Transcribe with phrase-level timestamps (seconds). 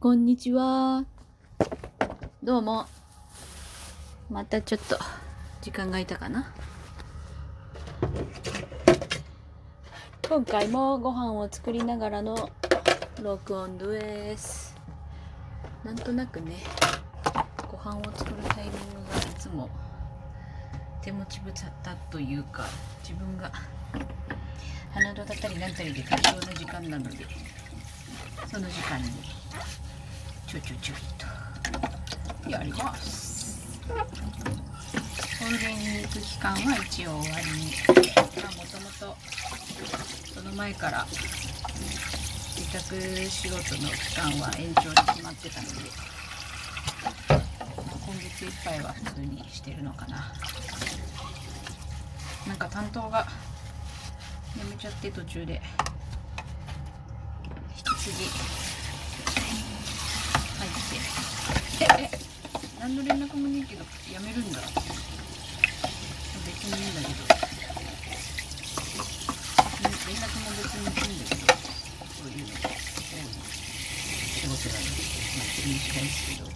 [0.00, 1.04] こんにちは。
[2.40, 2.86] どうも。
[4.30, 4.96] またちょっと
[5.60, 6.54] 時間がいたかな。
[10.28, 12.48] 今回もご飯を作りながらの
[13.24, 14.76] 録音です。
[15.82, 16.58] なんとなくね、
[17.68, 18.76] ご飯を作るタイミング
[19.12, 19.68] がいつも
[21.02, 22.66] 手持ち無沙汰というか、
[23.02, 23.50] 自分が
[24.94, 27.26] 鼻歌だったりなんたりで適当な時間なので、
[28.46, 29.08] その時間に
[30.48, 30.96] ちょちょちょい
[32.46, 33.60] とやります
[35.38, 37.72] 本殿に行く期間は一応終わりに
[38.42, 39.16] まあもともと
[40.34, 42.96] その前から自宅
[43.28, 45.74] 仕事の期間は延長に決まってたので
[47.28, 50.32] 今月いっぱいは普通にしてるのかな。
[52.46, 53.26] なんか担当が
[54.56, 55.60] 辞めちゃって途中で。
[57.76, 58.67] 引き継ぎ
[62.80, 64.60] 何の連絡もねえけどやめるんだ
[66.46, 67.12] 別にいいんだけど
[70.06, 71.46] 連絡も別にいいんだけど
[72.16, 73.28] そういうのが多い
[74.32, 74.96] 仕事なので
[75.36, 76.48] まあ気にしないですけど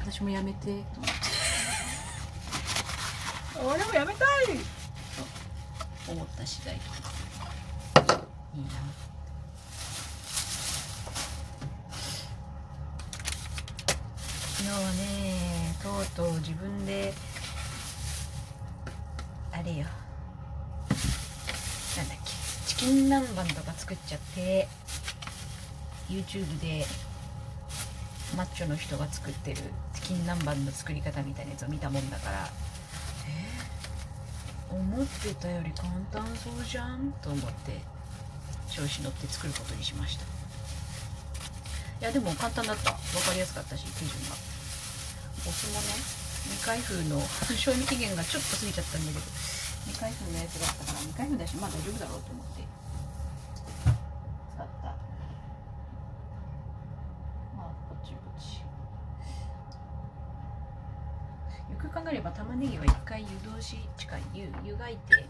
[0.00, 0.84] 私もやめて
[3.60, 4.26] 俺もやめたい。
[6.06, 6.74] と思った次第。
[6.74, 6.80] いい
[8.64, 8.70] な
[14.56, 17.12] 昨日はねとうとう自分で
[19.52, 19.86] あれよ。
[21.96, 22.32] なんだっけ。
[22.66, 24.68] チキン南蛮とか作っちゃって
[26.08, 26.86] YouTube で
[28.36, 29.62] マッチョの人が作ってる
[29.94, 32.48] チキン南蛮の作り方みたいなやつを見たもんだから。
[33.26, 34.74] え？
[34.74, 37.80] 思ってたより簡単そうじゃんと思って
[38.70, 40.24] 調子乗って作ることにしました。
[42.00, 42.92] いやでも簡単だった。
[42.92, 44.36] 分かりやすかったし手順が。
[45.46, 45.88] お酢もね
[46.48, 47.20] 未開封の
[47.56, 49.06] 賞味期限がちょっと過ぎちゃったん。
[49.06, 49.20] だけど
[49.86, 52.62] 未開封のやつがあったから未開封だしまあ大丈夫だろうと思って
[54.54, 54.96] 使った
[57.56, 58.60] まあぼちぼち
[61.70, 65.26] よく考えれば玉ねぎは一回湯通し近い湯湯がいて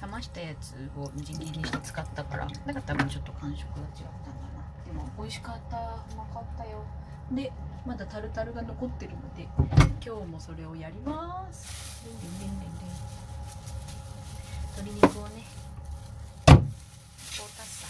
[0.00, 1.38] 冷ましたやつをみじん。
[1.38, 4.38] 切りにして使ったからだから多分ちょっと感触が違ったん。
[4.38, 5.80] だなでも美味しかったう
[6.16, 6.84] まかったよ
[7.32, 7.50] で
[7.88, 9.48] まだタルタルが残ってるので
[10.04, 12.04] 今日もそれをやります。
[14.76, 15.42] 鶏肉をね
[16.46, 16.58] こう
[17.56, 17.64] た。
[17.64, 17.88] さ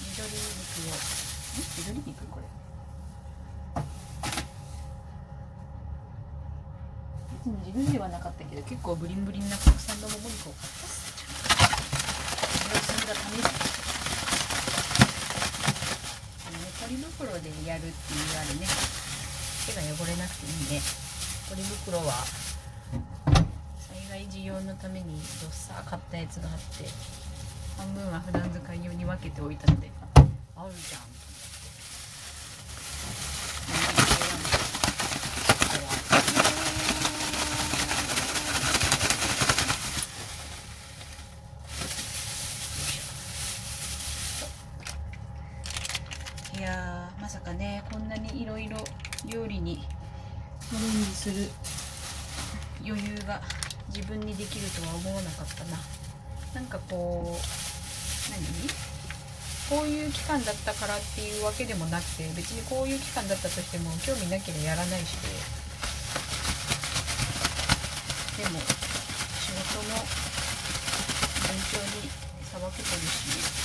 [0.00, 0.90] 緑肉を。
[0.90, 0.98] ん？
[1.78, 2.46] 緑肉これ。
[7.38, 11.14] 別に自分ではなかったけど結構ブリンブリンな国産のもも肉を買ったっす
[12.58, 13.42] それを積んだために
[16.46, 18.66] あのねポリ袋でやるっていうあれね。
[19.66, 21.14] 手が汚れなくていいね。
[21.48, 22.24] ポリ袋は
[23.78, 26.88] 災害時用のためにどっさ買ったやつがあって
[27.76, 29.90] 半分は普段使い用に分けておいたので
[30.56, 31.06] あるじゃんと
[35.76, 35.86] 思
[46.50, 48.78] っていやーまさかねこんなにいろいろ
[49.26, 49.84] 料理に
[50.70, 51.48] チャレンジする
[52.84, 53.40] 余裕が
[53.94, 55.76] 自分にできるとは思わなかったな
[56.54, 57.40] なんかこう
[58.30, 58.40] 何？
[59.70, 65.16] こういう期間だったからっていうわけでもなくて別にこういう期間だったとしても興味なければやらないし
[68.36, 68.44] で。
[68.50, 70.04] も仕事も
[71.46, 72.10] 順調に
[72.44, 73.64] さばけてるし。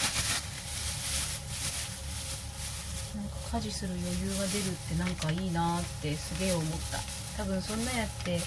[3.15, 6.99] なんか家事する余裕が出るってなんかいいなってすげえ思った。
[7.43, 8.39] 多分そんなやって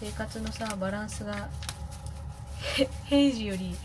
[0.00, 1.48] 生活のさバランスが
[2.76, 3.76] へ平時より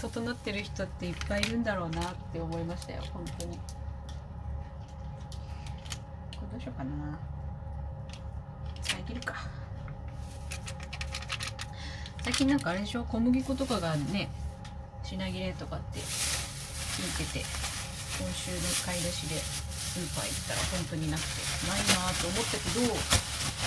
[0.00, 3.56] 整ってる人っていっぱいいるんだろうなって思いましたよ本当に。
[3.56, 3.62] こ
[6.42, 7.18] れどうしようかな。
[8.82, 9.34] 遮るか。
[12.22, 13.04] 最近なんかあれでしょ？
[13.04, 14.30] 小麦粉とかがね
[15.02, 17.44] 品切れとかって聞いてて
[18.20, 19.79] 今週の買い出しで。
[19.90, 22.86] スーパー行ったら本当になくてないなと思ったけど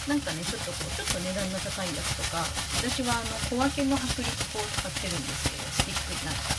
[0.08, 2.44] なんかねちょっとこうちょっと値段の高いやつとか
[2.80, 6.56] 私はあの小分けの薄力粉を使ってるんですけどスティックになんか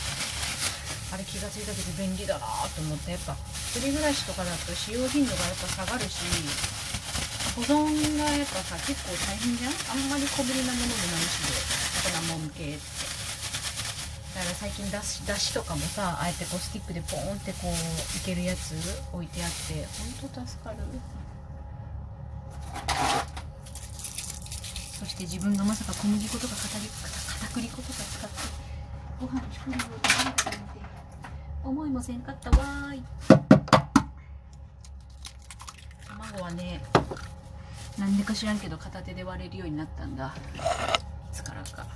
[1.13, 3.33] あれ気がついた時便利だなと思ってやっぱ
[3.73, 6.21] 一人暮らしとかだと使用頻度がやっぱ下がるし
[7.57, 7.89] 保存
[8.21, 9.73] がやっぱさ結構大変じゃん？
[9.73, 11.41] あんまり小ぶりなものもないし
[12.05, 13.14] で粉もん系って。
[14.35, 17.71] だから最近だしだしとかもさあえてこうスティックでポーンってこう
[18.17, 18.75] いけるやつ
[19.13, 19.87] 置いてあって
[20.21, 20.77] ほんと助かる。
[24.99, 26.79] そして自分がまさか小麦粉とか片
[27.39, 28.35] 片栗粉とか使って
[29.21, 30.57] ご飯作るようになるなんて
[31.63, 33.03] 思いもせんかったわーい。
[36.05, 36.81] 卵はね
[37.97, 40.33] なんでか知らんけど片手で割れるようになったんだ。
[41.31, 41.87] いつからか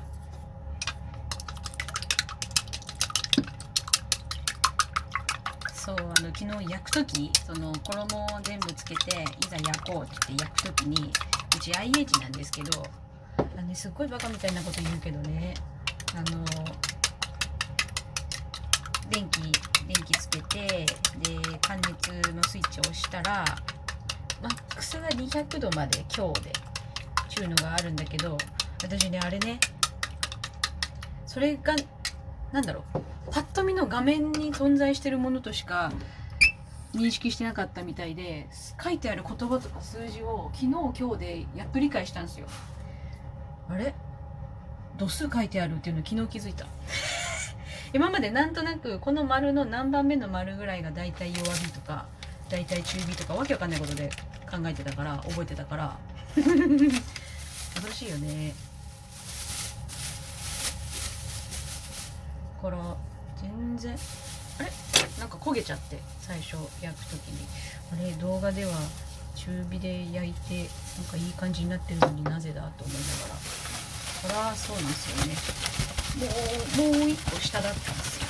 [5.74, 11.12] そうあの昨日焼く時その衣を全部つけていざ焼こうって言って焼く時に
[11.56, 12.84] うち IH なんですけど
[13.38, 15.54] あの、ね、すっごいバカみたいなこと言うけどね
[16.16, 16.44] あの
[19.10, 19.52] 電気電
[20.06, 20.86] 気つけてで
[21.62, 23.44] 加熱のスイッチを押したら
[24.42, 26.52] マックスが200度まで強で
[27.28, 28.38] ちゅうのがあるんだけど
[28.84, 29.60] 私ねあれね
[31.26, 31.76] それが
[32.52, 35.92] なんだろうパッと見の画面に存在してるものとしか
[36.94, 38.48] 認識してなかったみたいで
[38.84, 40.68] 書いてある言葉とか数字を昨日
[41.00, 42.48] 今日でやっと理解したんですよ。
[43.70, 43.94] あれ？
[44.98, 46.66] 度数書いてあるっていうの昨日気づいた。
[47.94, 52.06] 今までなんとなくこの丸の何番目の丸ぐらいが大体弱火とか
[52.50, 54.10] 大体中火とかわけわかんないことで
[54.50, 55.98] 考えてたから覚えてたから。
[57.76, 58.54] 楽しいよね。
[62.62, 62.78] から
[63.38, 63.96] 全然
[64.60, 64.89] あれ？
[65.20, 67.46] なんか焦げちゃって最初焼く時に。
[67.92, 68.72] あれ動画では
[69.36, 73.40] 中火で焼いてなんかいい感じになってるのになぜだと思いながら。
[74.20, 75.36] そりゃそうなんですよね。
[76.78, 78.30] もうもう一個下だったんですよ。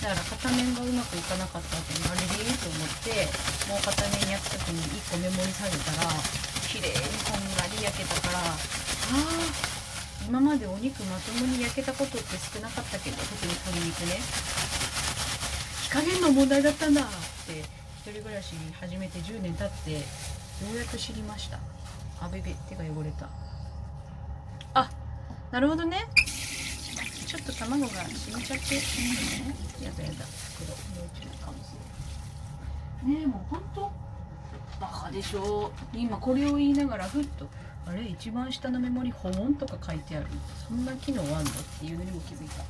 [0.00, 3.28] だから片面がうまくいかなかった後にあれでいいと思って
[3.68, 6.08] もう片面焼く時に1個メモリ下げたら
[6.72, 8.56] 綺麗にこんがり焼けたからああ
[10.24, 14.20] 今までお肉まともに焼けたことって少なかったけど特に鶏肉ね。
[15.90, 17.04] 火加減の問題だったんだっ
[17.46, 19.98] て一人暮らし始めて10年経ってよ
[20.72, 21.58] うやく知りました。
[22.20, 23.28] あべべ手が汚れた。
[24.74, 24.88] あ
[25.50, 26.06] なるほどね。
[27.26, 30.24] ちょっと卵が染みちゃっていいねやだやだ。
[30.54, 31.70] 袋もう一度かもし
[33.04, 33.90] れないねえもうほんと
[34.80, 35.72] バカでしょ。
[35.92, 37.48] 今これを言いながらふっと
[37.86, 40.26] あれ一番下のメモリ保温とか書いてある。
[40.68, 41.40] そんな機能あんの？
[41.40, 41.44] っ
[41.80, 42.62] ていうのにも気づいた。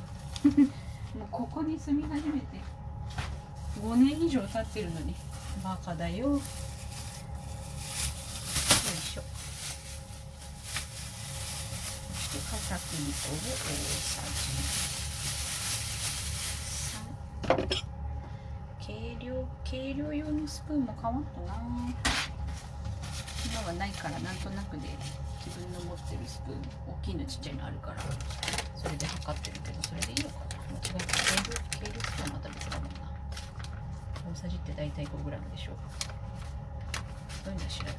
[1.19, 2.45] もうここに住み始めて
[3.79, 5.15] 5年以上経ってるのに。
[5.63, 6.29] バカだよ。
[6.29, 9.21] よいしょ。
[12.13, 13.37] そして片栗粉を大
[14.01, 14.41] さじ
[17.47, 17.67] 3
[18.79, 21.53] 計量計量用のスプーンも変わったな。
[23.45, 24.87] 今はないからなんとなくで
[25.45, 28.01] 自分の持ってるスプーン大きいのちっちゃいのあるから。
[28.77, 30.45] それで測ってるけどそれでいいのかな。
[30.71, 31.41] 間違えた計量
[31.79, 33.10] 計量スプーンまた別だもんな
[34.29, 35.71] 大さじって大体 5g でしょ
[37.43, 37.97] そういうのは調べたよ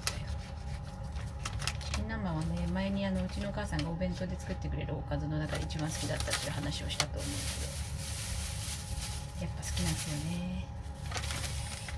[1.84, 7.82] チキン南蛮はね前にあのうちのお母さんがお弁当で作ってくれるおかずの中で一番好きだったっていう話をしたと思うんけど
[9.42, 10.64] やっぱ好きなんですよね。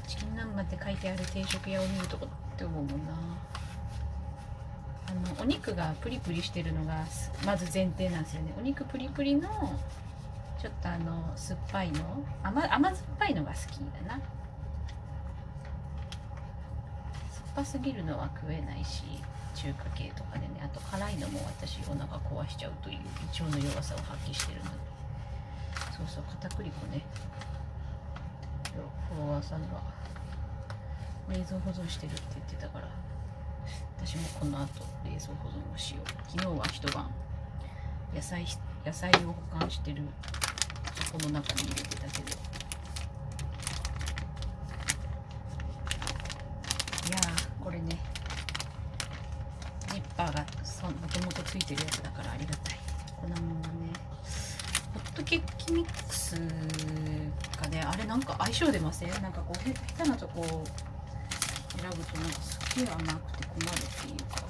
[0.08, 3.12] チキン南蛮って書いてある定食屋を見るとこって思うもんな。
[5.06, 7.04] あのお肉がプリプリしてるのが
[7.44, 8.54] まず前提なんですよね。
[8.58, 9.78] お肉プリプリの
[10.64, 12.24] ちょっとあの酸っぱいの？
[12.42, 14.14] 甘甘酸っぱいのが好きだな。
[14.14, 14.22] 酸っ
[17.56, 19.04] ぱすぎるのは食えないし
[19.54, 20.62] 中華系とかでね。
[20.64, 24.76] あと辛いのも私お腹壊しちゃうという胃腸の弱さを発揮してるので。
[25.94, 27.04] そうそう片栗粉ね。
[28.72, 29.82] フォロワーさんが
[31.28, 32.88] 冷蔵保存してるって言ってたから。
[33.98, 36.08] 私もこの後冷蔵保存をしよう。
[36.26, 37.10] 昨日は一晩。
[38.14, 38.46] 野菜
[38.86, 40.00] 野菜を保管してる
[40.96, 42.28] 箱の中に入れてたけど
[47.08, 47.98] いやーこれね
[49.92, 52.78] ジッパーがそもともとついてるやつだからありがたい
[53.20, 53.74] こんなもんはね
[54.94, 56.34] ホットケーキミックス
[57.60, 59.58] がねあれなんか相性出ませんなんかこう
[59.96, 60.64] 下手なとこ
[61.80, 63.70] 選ぶとなんかすっげえ甘くて困るっ
[64.02, 64.48] ていうかこ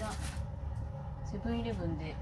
[0.00, 0.12] の間
[1.30, 2.16] セブンイレブンで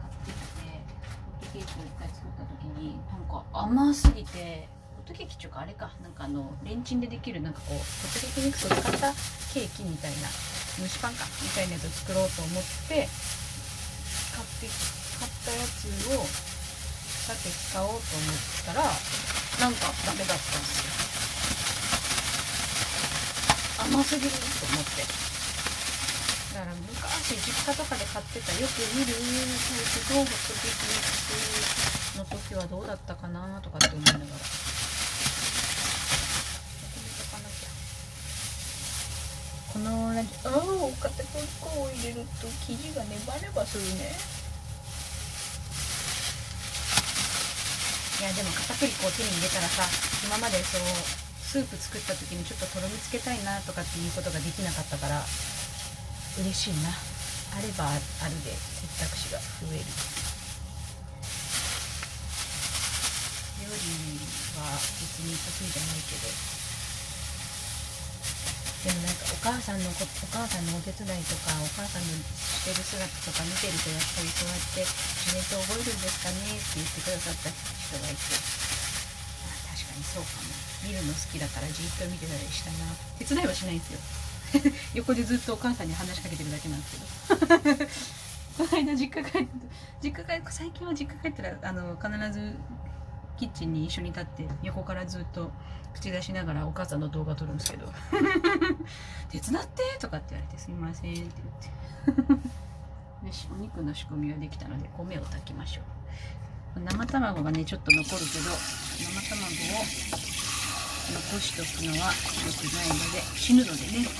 [0.00, 4.66] 買ってきてホットケーキを一回作った時になんか甘すぎて
[4.96, 9.12] ホットケーキっていうかあれかなんかあのレンチンでできるなんかこうホットケーキミックスを使った
[9.52, 10.32] ケーキみたいな
[10.80, 13.04] 蒸しパンかみたいなやつを作ろうと思って
[14.32, 14.72] 買って
[15.20, 15.84] 買ったやつ
[16.16, 18.00] をさて使おうと思っ
[18.64, 18.88] たら
[19.60, 20.96] なんかダメだったんですよ。
[23.84, 25.33] 甘すぎると思って。
[26.54, 34.38] だから昔実家とかで買ってたよく見るタイプとホットケーキミックスの時はどうだったかなとかって思いながらお
[36.94, 37.74] 米炊かなきゃ
[39.66, 40.62] このラジああ
[41.02, 44.14] 片栗粉を入れると生地がネバネバするね
[48.22, 49.90] いやでも片栗粉を手に入れたらさ
[50.22, 50.86] 今までそう
[51.42, 55.18] スープ作った時にちょっととろみつけたいなとかっていうことができなかったから
[56.40, 56.90] 嬉しいな。
[56.90, 59.86] あればあるで選択肢が増える。
[63.62, 63.78] 料理
[64.58, 66.26] は別に得意じゃないけど。
[68.84, 78.20] でもなんかお母さんのこお母さんのお手伝いとかお母さんのしてる姿とか見てるとやっぱりそうやって自然と覚えるんですかねって言ってくださった人がいて。
[78.20, 80.52] あ確かにそうかも。
[80.84, 82.92] 見るの好きだからじっと見てたりしたな。
[83.16, 84.02] 手伝いはしないんですよ。
[84.94, 87.86] 横でずっとお母さんに話しかけてるだけなんですけど。
[88.56, 89.48] この間実家帰って
[90.00, 92.54] 実家帰最近は実家帰ったらあの必ず
[93.36, 95.50] キッチンに一緒に立って横からずっと
[95.92, 97.92] 口出しながらお母さんの動画撮るんですけど
[99.28, 101.22] 「手伝って!」とかって言われて「すいません」って。
[102.06, 102.32] 言って
[103.26, 105.80] よしお肉の仕込みはできたので米を炊きましょ
[106.76, 106.80] う。
[106.80, 108.18] 生卵がねちょっと残るけど
[108.98, 110.33] 生卵を
[111.12, 112.12] 残しとくのは
[112.46, 113.78] 良くないので死ぬのでね。
[113.78, 114.16] しっ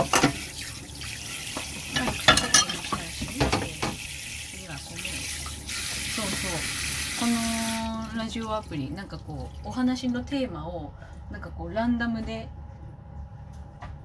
[1.96, 3.66] かり口溶けにしたら死ぬので
[4.50, 4.98] 次は米
[6.14, 6.50] そうそう。
[7.20, 10.92] このラジオアプリなんかこうお話のテーマを
[11.30, 12.48] なんかこうランダムで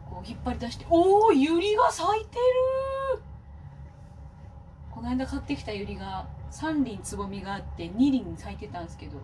[0.09, 3.21] こう引っ張り出しておおユリが咲いてる
[4.91, 9.19] この間買ってきたユリが3輪つぼみがあって2輪咲いてたんですけど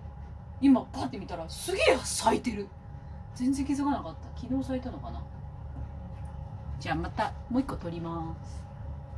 [0.62, 2.68] 今パッて見たらすげえ咲いてる。
[3.36, 4.42] 全然気づかなかった。
[4.42, 5.22] 昨日咲いたのかな。
[6.80, 8.65] じゃあまたもう一個取ります。